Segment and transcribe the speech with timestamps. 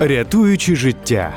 [0.00, 1.34] Рятуючи життя.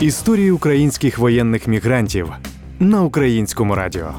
[0.00, 2.32] Історії українських воєнних мігрантів
[2.78, 4.14] на українському радіо.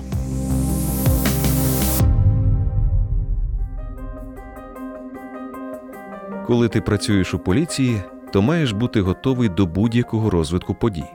[6.46, 8.02] Коли ти працюєш у поліції,
[8.34, 11.06] то маєш бути готовий до будь-якого розвитку подій.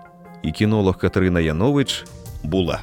[0.43, 2.05] І кінолог Катерина Янович
[2.43, 2.81] була.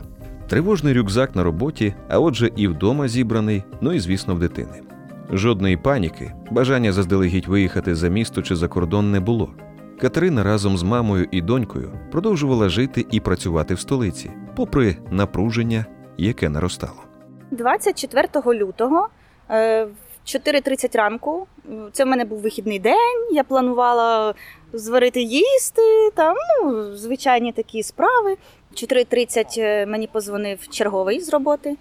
[0.48, 4.89] Тривожний рюкзак на роботі, а отже, і вдома зібраний, ну і звісно, в дитини.
[5.32, 9.54] Жодної паніки, бажання заздалегідь виїхати за місто чи за кордон не було.
[10.02, 15.86] Катерина разом з мамою і донькою продовжувала жити і працювати в столиці, попри напруження,
[16.18, 17.04] яке наростало.
[17.52, 19.10] 24 лютого
[19.50, 21.48] е, в 4.30 ранку.
[21.92, 23.28] Це в мене був вихідний день.
[23.32, 24.34] Я планувала
[24.74, 28.38] зварити їсти, там ну, звичайні такі справи.
[28.72, 31.78] В 4.30 е, мені позвонив черговий з роботи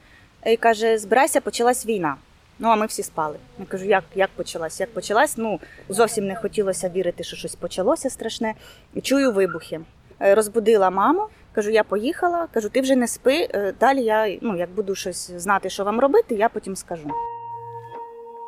[0.46, 2.16] і каже: збирайся, почалась війна.
[2.58, 3.36] Ну, а ми всі спали.
[3.58, 4.80] Я кажу, як, як почалась?
[4.80, 5.36] Як почалась?
[5.38, 8.54] Ну, зовсім не хотілося вірити, що щось почалося страшне.
[9.02, 9.80] Чую вибухи.
[10.20, 12.46] Е, Розбудила маму, кажу, я поїхала.
[12.54, 13.48] Кажу, ти вже не спи.
[13.54, 17.10] е, Далі я ну, як буду щось знати, що вам робити, я потім скажу.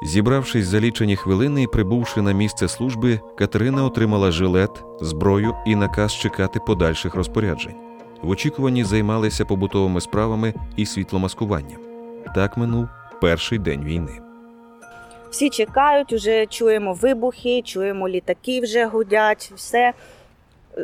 [0.03, 6.13] Зібравшись за лічені хвилини і прибувши на місце служби, Катерина отримала жилет, зброю і наказ
[6.15, 7.75] чекати подальших розпоряджень.
[8.23, 11.81] В очікуванні займалися побутовими справами і світломаскуванням.
[12.35, 12.89] Так минув
[13.21, 14.21] перший день війни.
[15.31, 19.93] Всі чекають, вже чуємо вибухи, чуємо літаки вже гудять, все.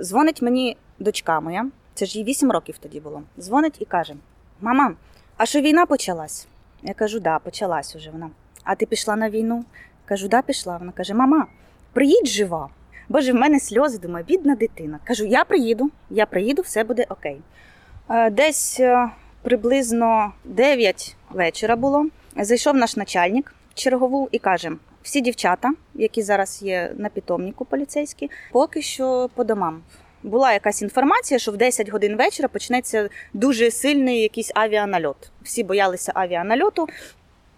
[0.01, 3.23] Дзвонить мені дочка моя, це ж їй 8 років тоді було.
[3.39, 4.14] Дзвонить і каже:
[4.61, 4.95] Мама,
[5.37, 6.47] а що війна почалась?
[6.83, 8.31] Я кажу, да, почалась уже вона.
[8.64, 9.64] А ти пішла на війну?
[10.05, 10.77] Кажу, да, пішла.
[10.77, 11.47] Вона каже: Мама,
[11.92, 12.69] приїдь жива.
[13.09, 14.98] Боже, в мене сльози, думаю, бідна дитина.
[15.05, 17.41] Кажу, я приїду, я приїду, все буде окей.
[18.11, 19.11] Е, Десь е,
[19.42, 22.07] приблизно 9 вечора було.
[22.45, 28.83] Зайшов наш начальник чергову і каже: всі дівчата, які зараз є на питомнику поліцейські, поки
[28.83, 29.83] що по домам.
[30.23, 35.30] Була якась інформація, що в 10 годин вечора почнеться дуже сильний якийсь авіанальот.
[35.42, 36.89] Всі боялися авіанальоту.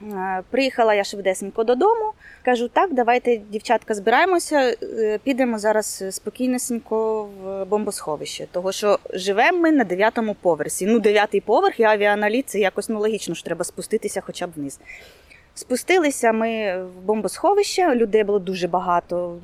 [0.03, 2.13] Е, Приїхала я швидесенько додому.
[2.45, 8.47] Кажу, так, давайте, дівчатка, збираємося, е, підемо зараз спокійнесенько в бомбосховище.
[8.53, 10.87] Того що живемо ми на дев'ятому поверсі.
[10.87, 14.81] Ну, дев'ятий поверх і авіаналіт це якось ну, логічно, що треба спуститися хоча б вниз.
[15.55, 19.39] Спустилися ми в бомбосховище, людей було дуже багато.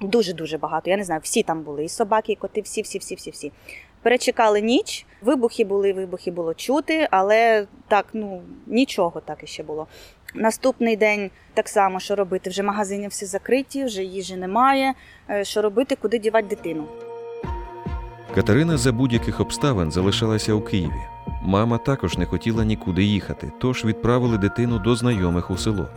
[0.00, 0.90] Дуже-дуже багато.
[0.90, 1.84] Я не знаю, всі там були.
[1.84, 3.52] І собаки, і коти, всі, всі, всі, всі, всі.
[4.02, 9.86] Перечекали ніч, вибухи були, вибухи було чути, але так, ну нічого так іще було.
[10.34, 12.50] Наступний день так само, що робити.
[12.50, 14.94] Вже магазини всі закриті, вже їжі немає.
[15.30, 16.84] Е, Що робити, куди дівати дитину?
[18.34, 21.02] Катерина за будь-яких обставин залишалася у Києві.
[21.42, 25.88] Мама також не хотіла нікуди їхати, тож відправили дитину до знайомих у село.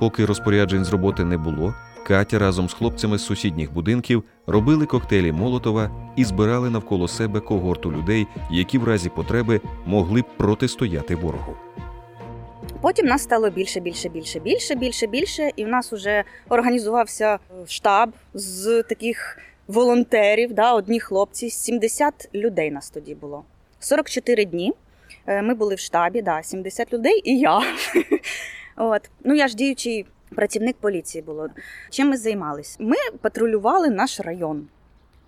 [0.00, 1.74] Поки розпоряджень з роботи не було,
[2.06, 7.92] Катя разом з хлопцями з сусідніх будинків робили коктейлі Молотова і збирали навколо себе когорту
[7.92, 11.54] людей, які в разі потреби могли б протистояти ворогу.
[12.80, 18.10] Потім нас стало більше, більше, більше, більше, більше, більше, і в нас вже організувався штаб
[18.34, 23.44] з таких волонтерів, да, одні хлопці, 70 людей нас тоді було.
[23.78, 24.72] 44 дні.
[25.26, 27.60] Е, Ми були в штабі, да, 70 людей і я.
[28.80, 29.10] От.
[29.24, 31.48] Ну, я ж діючий працівник поліції було.
[31.90, 32.76] Чим ми займалися?
[32.80, 34.68] Ми патрулювали наш район.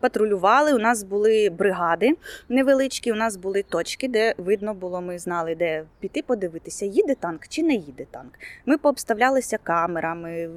[0.00, 2.16] Патрулювали, у нас були бригади
[2.48, 7.48] невеличкі, у нас були точки, де видно було, ми знали, де піти подивитися, їде танк
[7.48, 8.32] чи не їде танк.
[8.66, 10.50] Ми пообставлялися камерами.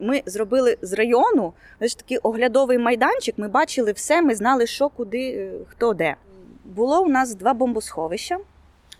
[0.00, 3.38] Ми зробили з району знаєш, такий оглядовий майданчик.
[3.38, 6.16] Ми бачили все, ми знали, що, куди, е, хто де.
[6.64, 8.38] Було у нас два бомбосховища.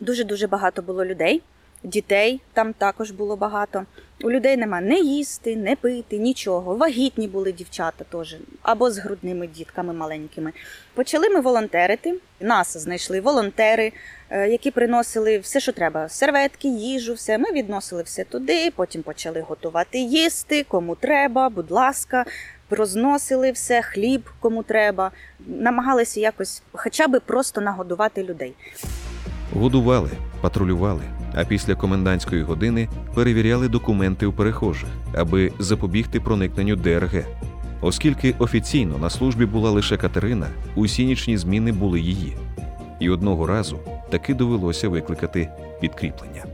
[0.00, 1.42] Дуже дуже багато було людей.
[1.82, 3.86] Дітей там також було багато.
[4.22, 6.76] У людей нема не їсти, не пити, нічого.
[6.76, 10.52] Вагітні були дівчата теж, або з грудними дітками маленькими.
[10.94, 12.14] Почали ми волонтерити.
[12.40, 13.92] Нас знайшли волонтери,
[14.30, 17.38] е, які приносили все, що треба: серветки, їжу, все.
[17.38, 18.70] Ми відносили все туди.
[18.76, 22.24] Потім почали готувати їсти, кому треба, будь ласка.
[22.70, 25.10] Розносили все, хліб кому треба,
[25.46, 28.54] намагалися якось, хоча б просто нагодувати людей.
[29.54, 30.10] Годували,
[30.40, 31.02] патрулювали,
[31.34, 37.24] а після комендантської години перевіряли документи у перехожих, аби запобігти проникненню ДРГ.
[37.80, 42.36] Оскільки офіційно на службі була лише Катерина, усі нічні зміни були її.
[43.00, 43.78] І одного разу
[44.10, 45.48] таки довелося викликати
[45.80, 46.44] підкріплення.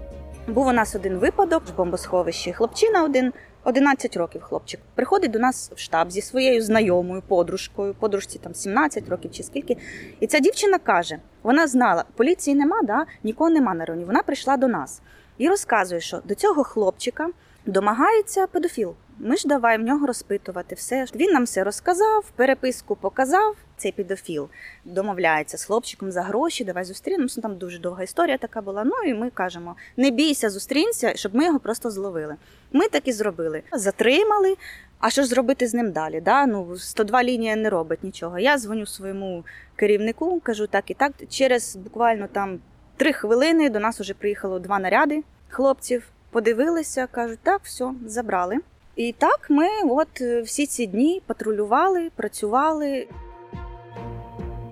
[0.48, 2.52] Був у нас один випадок в бомбосховищі.
[2.52, 3.32] Хлопчина один,
[3.66, 9.08] 11 років хлопчик, приходить до нас в штаб зі своєю знайомою подружкою, подружці там 17
[9.08, 9.76] років чи скільки.
[10.20, 13.06] І ця дівчина каже: вона знала, поліції нема, да?
[13.22, 14.04] нікого нема на районі.
[14.04, 15.02] Вона прийшла до нас
[15.38, 17.28] і розказує, що до цього хлопчика
[17.66, 18.94] домагається педофіл.
[19.18, 21.06] Ми ж давай в нього розпитувати все.
[21.14, 23.56] Він нам все розказав, переписку показав.
[23.76, 24.48] Цей підофіл
[24.84, 27.34] домовляється з хлопчиком за гроші, давай зустрінемося.
[27.36, 28.84] Ну, Там дуже довга історія така була.
[28.84, 32.36] Ну і ми кажемо: не бійся, зустрінься, щоб ми його просто зловили.
[32.72, 33.62] Ми так і зробили.
[33.72, 34.56] Затримали.
[34.98, 36.20] А що ж зробити з ним далі?
[36.20, 36.46] Да?
[36.46, 38.38] Ну, 102 лінія не робить нічого.
[38.38, 39.44] Я дзвоню своєму
[39.76, 41.12] керівнику, кажу так і так.
[41.28, 42.58] Через буквально там
[42.96, 46.08] три хвилини до нас вже приїхало два наряди хлопців.
[46.30, 48.56] Подивилися, кажуть, так, все, забрали.
[48.96, 53.06] І так ми от е, всі ці дні патрулювали, працювали.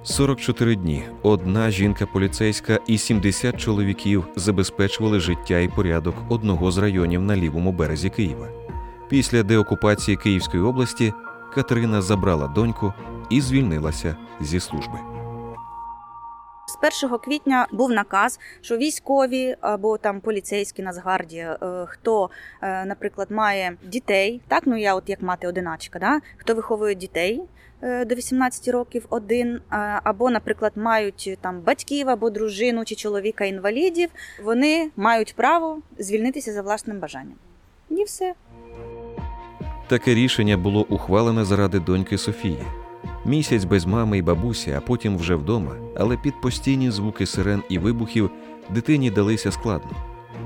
[0.06, 7.22] 44 дні одна жінка поліцейська і 70 чоловіків забезпечували життя і порядок одного з районів
[7.22, 8.48] на лівому березі Києва.
[9.08, 11.12] Після деокупації Київської області
[11.54, 12.92] Катерина забрала доньку
[13.30, 15.13] і звільнилася зі служби.
[16.84, 22.30] З 1 квітня був наказ, що військові або там поліцейські Нацгвардія, е, хто,
[22.62, 26.20] е, наприклад, має дітей, так ну я, от як мати одиначка, да?
[26.36, 27.42] хто виховує дітей
[27.82, 29.60] е, до 18 років один,
[30.02, 34.08] або, наприклад, мають там батьків або дружину чи чоловіка інвалідів,
[34.42, 37.36] вони мають право звільнитися за власним бажанням.
[37.90, 38.34] І все.
[39.88, 42.64] Таке рішення було ухвалене заради доньки Софії.
[43.26, 47.78] Місяць без мами і бабусі, а потім вже вдома, але під постійні звуки сирен і
[47.78, 48.30] вибухів
[48.70, 49.90] дитині далися складно.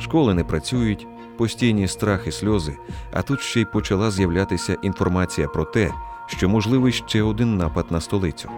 [0.01, 2.77] Школи не працюють, постійні страх і сльози,
[3.13, 5.93] а тут ще й почала з'являтися інформація про те,
[6.27, 8.51] що можливий ще один напад на столицю.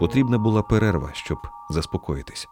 [0.00, 1.38] Потрібна була перерва, щоб
[1.70, 2.48] заспокоїтись.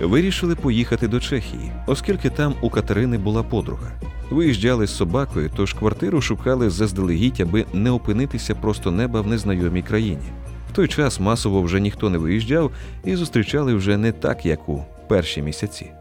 [0.00, 3.92] Вирішили поїхати до Чехії, оскільки там у Катерини була подруга.
[4.30, 10.32] Виїжджали з собакою, тож квартиру шукали заздалегідь, аби не опинитися просто неба в незнайомій країні.
[10.70, 12.70] В той час масово вже ніхто не виїжджав
[13.04, 15.92] і зустрічали вже не так, як у перші місяці.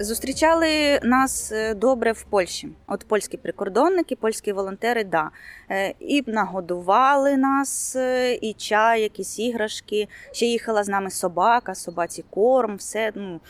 [0.00, 2.68] Зустрічали нас е, добре в Польщі.
[2.86, 5.30] От польські прикордонники, польські волонтери, да.
[5.70, 10.08] Е, І нагодували нас, е, і чай, якісь іграшки.
[10.32, 13.12] Ще їхала з нами собака, собаці корм, все.
[13.14, 13.40] Ну,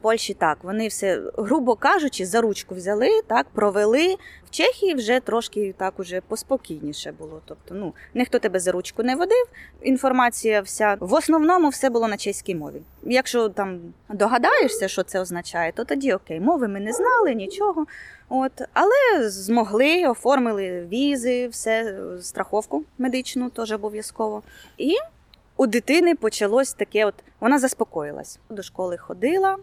[0.00, 0.58] Польщі так.
[0.62, 4.16] Вони все, грубо кажучи, за ручку взяли, так, провели.
[4.46, 7.40] В Чехії вже трошки так уже поспокійніше було.
[7.44, 9.46] Тобто, ну, ніхто тебе за ручку не водив.
[9.82, 12.82] Інформація вся в основному все було на чеській мові.
[13.02, 17.86] Якщо там догадаєшся, що це означає, то тоді окей, мови ми не знали, нічого.
[18.28, 24.42] От, але змогли, оформили візи, все, страховку медичну теж обов'язково.
[24.78, 24.96] І
[25.56, 28.38] у дитини почалось таке: от вона заспокоїлась.
[28.50, 29.56] До школи ходила,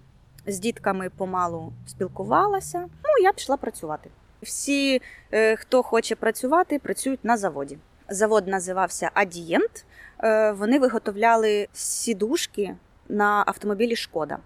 [0.47, 2.79] з дітками помалу спілкувалася.
[2.79, 4.09] Ну, я пішла працювати.
[4.41, 5.01] Всі,
[5.31, 7.77] е, хто хоче працювати, працюють на заводі.
[8.09, 9.85] Завод називався Адієнт.
[10.23, 12.75] Е, Вони виготовляли сідушки
[13.09, 14.37] на автомобілі Шкода.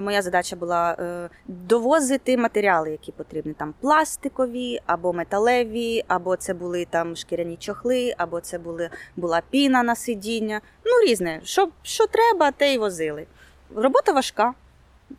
[0.00, 3.52] Моя задача була е, довозити матеріали, які потрібні.
[3.52, 9.82] Там пластикові або металеві, або це були там шкіряні чохли, або це були, була піна
[9.82, 10.60] на сидіння.
[10.84, 11.40] Ну, різне.
[11.44, 13.26] Що, що треба, те й возили.
[13.74, 14.54] Робота важка.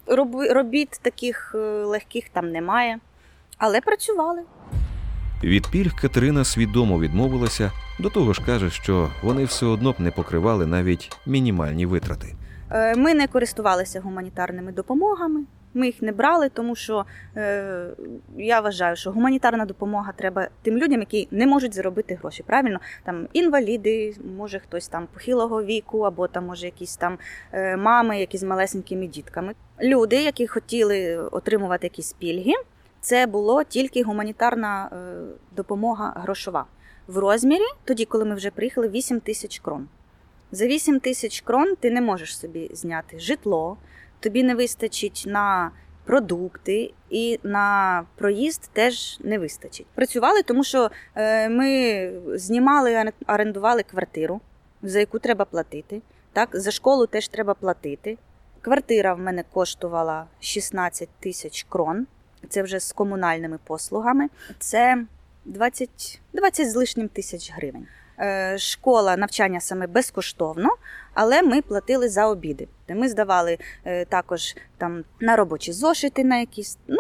[0.08, 3.00] Роб- Робіт таких е, легких там немає.
[3.58, 4.42] Але працювали.
[5.44, 10.12] Від пільг Катерина свідомо відмовилася, до того ж каже, що вони все одно б не
[10.12, 12.36] покривали навіть мінімальні витрати.
[12.72, 15.44] Е, Ми не користувалися гуманітарними допомогами.
[15.74, 17.06] Ми їх не брали, тому що
[17.36, 17.86] е,
[18.38, 22.44] я вважаю, що гуманітарна допомога треба тим людям, які не можуть заробити гроші.
[22.48, 27.18] Правильно, там інваліди, може хтось там похилого віку, або там може якісь там
[27.52, 29.54] е, мами, які з малесенькими дітками.
[29.82, 32.54] Люди, які хотіли отримувати якісь пільги,
[33.02, 34.98] це було тільки гуманітарна е,
[35.56, 36.66] допомога грошова
[37.08, 39.88] в розмірі, тоді, коли ми вже приїхали, 8 тисяч крон.
[40.52, 43.78] За 8 тисяч крон ти не можеш собі зняти житло,
[44.20, 45.72] тобі не вистачить на
[46.06, 49.88] продукти і на проїзд теж не вистачить.
[49.96, 54.42] Працювали, тому що е, ми знімали, орендували квартиру,
[54.82, 56.02] за яку треба платити.
[56.34, 58.18] Так, за школу теж треба платити.
[58.62, 62.08] Квартира в мене коштувала 16 тисяч крон.
[62.50, 64.30] Це вже з комунальними послугами.
[64.60, 65.06] Це
[65.46, 67.88] 20, 20 з лишнім тисяч гривень.
[68.20, 70.70] Е, Школа навчання саме безкоштовно,
[71.14, 72.68] але ми платили за обіди.
[72.90, 76.78] Ми здавали е, також там на робочі зошити, на якісь.
[76.88, 77.00] Ну,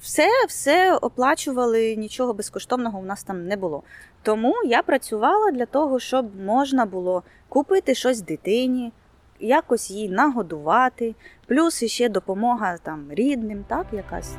[0.00, 3.82] все, все оплачували, нічого безкоштовного у нас там не було.
[4.22, 8.92] Тому я працювала для того, щоб можна було купити щось дитині,
[9.40, 11.14] якось її нагодувати,
[11.46, 14.36] плюс іще допомога там рідним, так якась.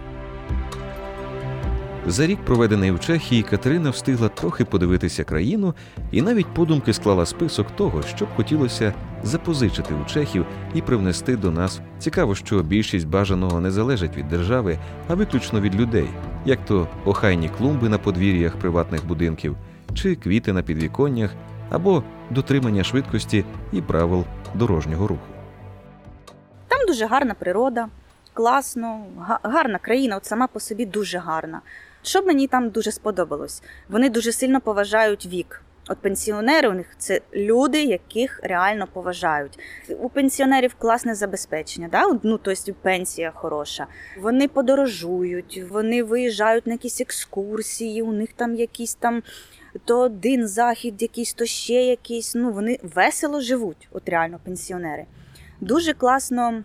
[2.07, 5.73] За рік, проведений в Чехії, Катерина встигла трохи подивитися країну
[6.11, 11.51] і навіть подумки склала список того, що б хотілося запозичити у чехів і привнести до
[11.51, 11.81] нас.
[11.99, 14.77] Цікаво, що більшість бажаного не залежить від держави,
[15.07, 16.07] а виключно від людей.
[16.45, 19.55] як то охайні клумби на подвір'ях приватних будинків,
[19.93, 21.31] чи квіти на підвіконнях,
[21.69, 25.27] або дотримання швидкості і правил дорожнього руху.
[26.67, 27.87] Там дуже гарна природа,
[28.33, 29.05] класно,
[29.43, 31.61] гарна країна, от сама по собі дуже гарна.
[32.01, 33.63] Що мені там дуже сподобалось?
[33.89, 35.61] Вони дуже сильно поважають вік.
[35.89, 39.59] От пенсіонери у них це люди, яких реально поважають.
[39.99, 42.19] У пенсіонерів класне забезпечення, да?
[42.23, 43.87] ну тобто пенсія хороша.
[44.21, 49.23] Вони подорожують, вони виїжджають на якісь екскурсії, у них там якісь там
[49.85, 52.35] то один захід, якийсь, то ще якийсь.
[52.35, 55.05] Ну вони весело живуть, от реально пенсіонери.
[55.61, 56.63] Дуже класно.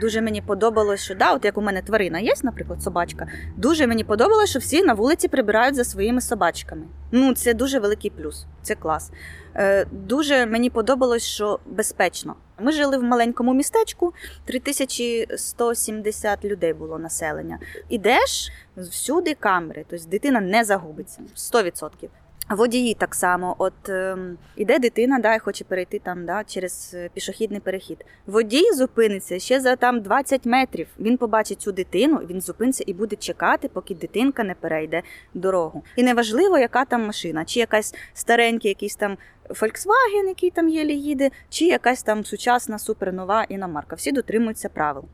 [0.00, 3.26] Дуже мені подобалось, що да, от як у мене тварина є, наприклад, собачка.
[3.56, 6.82] Дуже мені подобалось, що всі на вулиці прибирають за своїми собачками.
[7.12, 9.10] Ну, це дуже великий плюс, це клас.
[9.56, 12.36] Е, дуже мені подобалось, що безпечно.
[12.58, 17.58] Ми жили в маленькому містечку, 3170 людей було населення.
[17.88, 22.08] Ідеш, всюди камери, тобто дитина не загубиться 100%.
[22.50, 27.10] Водії так само, от ем, іде дитина, да, і хоче перейти там да, через е,
[27.14, 28.04] пішохідний перехід.
[28.26, 30.86] Водій зупиниться ще за там 20 метрів.
[31.00, 35.02] Він побачить цю дитину, він зупиниться і буде чекати, поки дитинка не перейде
[35.34, 35.82] дорогу.
[35.96, 39.16] І неважливо, яка там машина, чи якась старенький, якийсь там
[39.48, 43.96] Volkswagen, який там єлі їде, чи якась там сучасна супернова іномарка.
[43.96, 45.04] Всі дотримуються правил.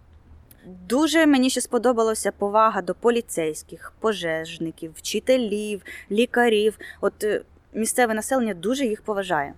[0.64, 6.79] Дуже мені ще сподобалося повага до поліцейських, пожежників, вчителів, лікарів.
[7.00, 9.55] От е, місцеве населення дуже їх поважає.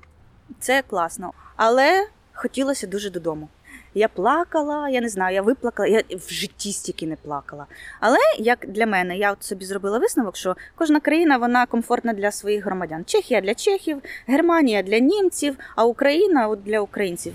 [0.61, 1.33] Це класно.
[1.57, 3.49] Але хотілося дуже додому.
[3.95, 7.67] Я плакала, я не знаю, я виплакала, я в житті стільки не плакала.
[8.01, 12.31] Але як для мене, я от собі зробила висновок, що кожна країна вона комфортна для
[12.33, 13.05] своїх громадян.
[13.07, 17.35] Чехія для чехів, Германія для німців, а Україна от для українців.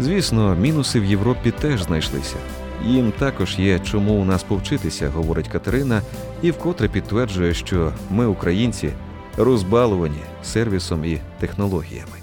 [0.00, 2.36] Звісно, мінуси в Європі теж знайшлися.
[2.84, 6.02] Їм також є чому у нас повчитися, говорить Катерина,
[6.42, 8.92] і вкотре підтверджує, що ми, українці,
[9.36, 12.16] розбалувані сервісом і технологіями.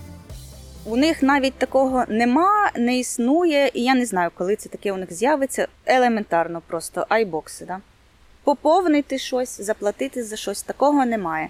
[0.85, 4.97] У них навіть такого нема, не існує, і я не знаю, коли це таке у
[4.97, 5.67] них з'явиться.
[5.85, 7.65] Елементарно просто айбокси.
[7.65, 7.79] Да?
[8.43, 11.49] Поповнити щось, заплатити за щось, такого немає.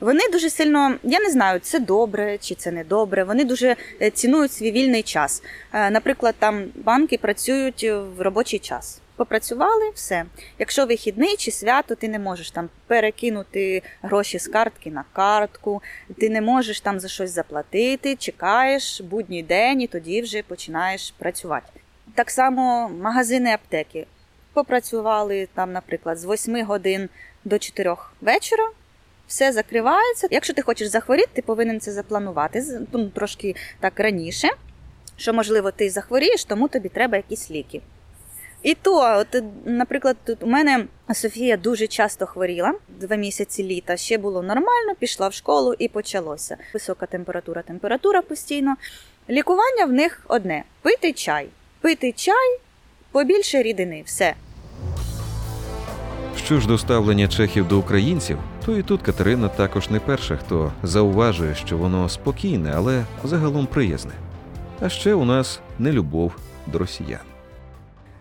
[0.00, 3.24] Вони дуже сильно, я не знаю, це добре чи це не добре.
[3.24, 5.42] Вони дуже е, цінують свій вільний час.
[5.72, 7.84] Е, Наприклад, там банки працюють
[8.16, 9.00] в робочий час.
[9.16, 10.24] Попрацювали, все.
[10.58, 15.82] Якщо вихідний чи свято, ти не можеш там перекинути гроші з картки на картку,
[16.18, 21.80] ти не можеш там за щось заплатити, чекаєш будній день і тоді вже починаєш працювати.
[22.14, 24.06] Так само магазини аптеки.
[24.52, 27.08] Попрацювали там, наприклад, з 8 годин
[27.44, 28.64] до 4 вечора.
[29.30, 30.28] Все закривається.
[30.30, 34.48] Якщо ти хочеш захворіти, ти повинен це запланувати ну, трошки так раніше,
[35.16, 37.80] що, можливо, ти захворієш, тому тобі треба якісь ліки.
[38.62, 43.96] І то, от, наприклад, тут у мене Софія дуже часто хворіла два місяці літа.
[43.96, 46.56] Ще було нормально, пішла в школу і почалося.
[46.74, 48.74] Висока температура, температура постійно.
[49.30, 51.48] Лікування в них одне: пити чай.
[51.80, 52.58] Пити чай,
[53.12, 54.34] побільше рідини, все.
[56.36, 58.38] Що ж до ставлення чехів до українців,
[58.70, 64.12] то і тут Катерина також не перша, хто зауважує, що воно спокійне, але загалом приязне.
[64.80, 66.32] А ще у нас нелюбов
[66.66, 67.20] до росіян.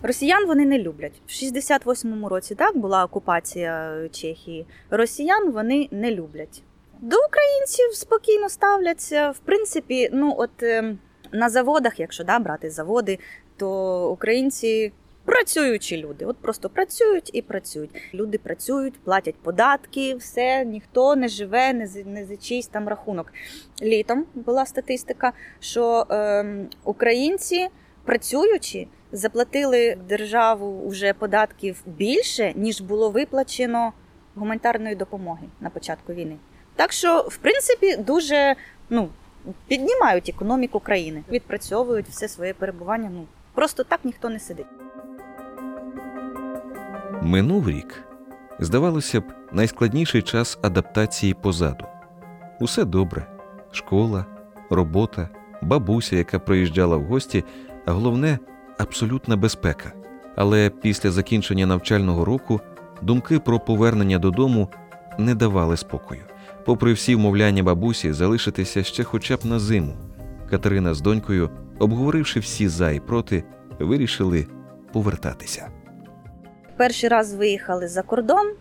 [0.01, 1.22] Росіян вони не люблять.
[1.27, 4.65] В 68-му році так була окупація е, Чехії.
[4.89, 6.63] Росіян вони не люблять.
[7.01, 9.29] До українців спокійно ставляться.
[9.29, 10.96] В принципі, ну от е,
[11.32, 13.20] на заводах, якщо да, брати заводи,
[13.58, 14.91] то українці
[15.30, 16.26] працюючі люди.
[16.26, 17.92] От просто працюють і працюють.
[18.14, 23.34] Люди працюють, платять податки, все, ніхто не живе, не за, не за чийсь там рахунок.
[23.82, 26.46] Літом була статистика, що е,
[26.84, 27.68] українці
[28.06, 28.88] працюючи.
[29.12, 33.94] Заплатили державу вже податків більше, ніж було виплачено
[34.36, 36.38] гуманітарної допомоги на початку війни.
[36.76, 38.56] Так що, в принципі, дуже
[38.90, 39.10] ну,
[39.68, 43.10] піднімають економіку країни, відпрацьовують все своє перебування.
[43.14, 44.68] Ну просто так ніхто не сидить.
[47.30, 48.04] Минув рік.
[48.60, 51.86] Здавалося б, найскладніший час адаптації позаду.
[52.60, 53.28] Усе добре:
[53.72, 54.26] школа,
[54.70, 55.30] робота,
[55.62, 57.44] бабуся, яка приїжджала в гості,
[57.86, 58.40] а головне
[58.78, 59.92] абсолютна безпека.
[60.36, 62.62] Але після закінчення навчального року
[63.02, 64.70] думки про повернення додому
[65.18, 66.22] не давали спокою.
[66.66, 69.94] Попри всі вмовляння бабусі залишитися ще хоча б на зиму,
[70.50, 73.44] Катерина з донькою, обговоривши всі за і проти,
[73.80, 74.48] вирішили
[74.94, 75.79] повертатися.
[76.80, 78.52] Перший раз виїхали за кордон,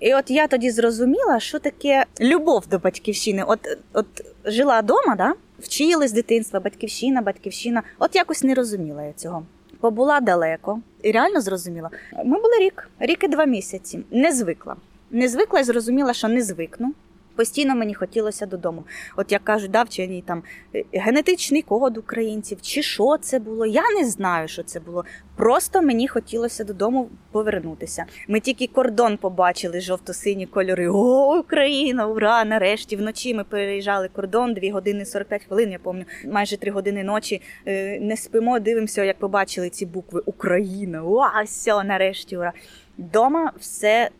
[0.00, 3.44] і от я тоді зрозуміла, що таке любов до батьківщини.
[3.46, 3.58] От,
[3.92, 4.06] от
[4.44, 5.34] жила вдома, да?
[5.58, 7.82] вчилась з дитинства, батьківщина, батьківщина.
[7.98, 9.46] От якось не розуміла я цього.
[9.80, 11.90] побула далеко і реально зрозуміла.
[12.24, 14.04] Ми були рік, рік і два місяці.
[14.10, 14.76] Не звикла.
[15.10, 16.92] Не звикла і зрозуміла, що не звикну.
[17.36, 18.84] Постійно мені хотілося додому.
[19.16, 20.42] От як кажуть, да, вчені там
[20.74, 23.66] е, генетичний код українців, чи що це було.
[23.66, 25.04] Я не знаю, що це було.
[25.36, 28.04] Просто мені хотілося додому повернутися.
[28.28, 30.88] Ми тільки кордон побачили, жовто-сині кольори.
[30.88, 32.06] О, Україна!
[32.06, 32.44] Ура!
[32.44, 35.70] Нарешті вночі ми переїжджали кордон, 2 години 45 хвилин.
[35.72, 37.42] Я пам'ятаю, майже 3 години ночі.
[37.66, 41.02] Е, Не спимо, дивимося, як побачили ці букви Україна.
[41.04, 42.52] Уа, все, нарешті, ура!
[42.98, 44.10] Дома все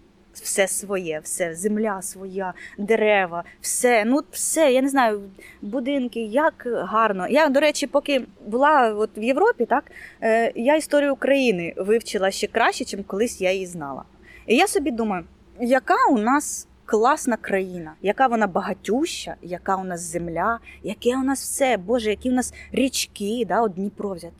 [0.42, 5.22] все своє, все, земля своя, дерева, все, ну все, я не знаю,
[5.62, 7.28] будинки, як гарно.
[7.28, 9.84] Я, до речі, поки була от в Європі, так
[10.22, 14.02] е, я історію України вивчила ще краще, ніж колись я її знала.
[14.46, 15.24] І я собі думаю,
[15.60, 21.42] яка у нас класна країна, яка вона багатюща, яка у нас земля, яке у нас
[21.42, 24.34] все, Боже, які у нас річки, да, от Дніпро взяти.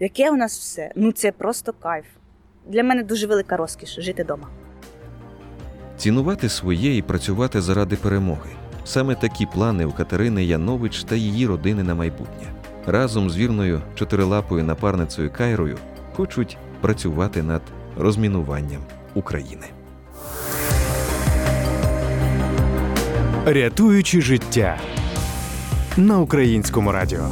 [0.00, 0.92] Яке у нас все?
[0.96, 2.04] Ну це просто кайф.
[2.66, 4.48] Для мене дуже велика розкіш жити вдома.
[5.96, 8.50] Цінувати своє і працювати заради перемоги.
[8.84, 12.52] Саме такі плани у Катерини Янович та її родини на майбутнє.
[12.86, 15.78] Разом з вірною чотирилапою напарницею Кайрою
[16.16, 17.62] хочуть працювати над
[17.96, 18.80] розмінуванням
[19.14, 19.66] України.
[23.46, 24.78] Рятуючи життя
[25.96, 27.28] на українському радіо.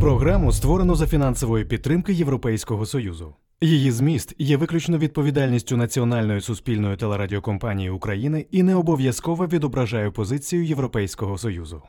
[0.00, 3.34] Програму створено за фінансової підтримки Європейського Союзу.
[3.60, 11.38] Її зміст є виключно відповідальністю Національної суспільної телерадіокомпанії України і не обов'язково відображає позицію Європейського
[11.38, 11.82] Союзу.